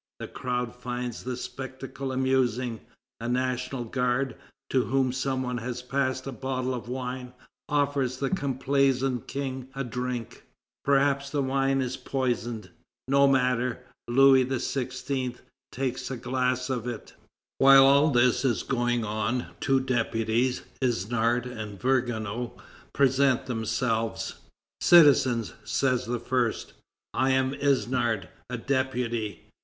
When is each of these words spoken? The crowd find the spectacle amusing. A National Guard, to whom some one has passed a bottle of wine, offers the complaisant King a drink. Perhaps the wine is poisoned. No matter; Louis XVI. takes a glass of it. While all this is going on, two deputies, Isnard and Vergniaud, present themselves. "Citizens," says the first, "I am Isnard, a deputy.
The 0.19 0.27
crowd 0.27 0.75
find 0.75 1.13
the 1.13 1.37
spectacle 1.37 2.11
amusing. 2.11 2.79
A 3.19 3.29
National 3.29 3.83
Guard, 3.83 4.35
to 4.71 4.85
whom 4.85 5.11
some 5.13 5.43
one 5.43 5.59
has 5.59 5.83
passed 5.83 6.25
a 6.25 6.31
bottle 6.31 6.73
of 6.73 6.89
wine, 6.89 7.33
offers 7.69 8.17
the 8.17 8.31
complaisant 8.31 9.27
King 9.27 9.67
a 9.75 9.83
drink. 9.83 10.41
Perhaps 10.83 11.29
the 11.29 11.43
wine 11.43 11.81
is 11.81 11.97
poisoned. 11.97 12.71
No 13.07 13.27
matter; 13.27 13.83
Louis 14.07 14.43
XVI. 14.43 15.37
takes 15.71 16.09
a 16.09 16.17
glass 16.17 16.71
of 16.71 16.87
it. 16.87 17.13
While 17.59 17.85
all 17.85 18.09
this 18.09 18.43
is 18.43 18.63
going 18.63 19.05
on, 19.05 19.51
two 19.59 19.79
deputies, 19.79 20.63
Isnard 20.81 21.45
and 21.45 21.79
Vergniaud, 21.79 22.53
present 22.91 23.45
themselves. 23.45 24.33
"Citizens," 24.79 25.53
says 25.63 26.07
the 26.07 26.17
first, 26.19 26.73
"I 27.13 27.29
am 27.29 27.53
Isnard, 27.53 28.29
a 28.49 28.57
deputy. 28.57 29.43